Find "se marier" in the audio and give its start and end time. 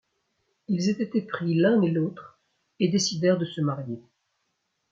3.45-4.01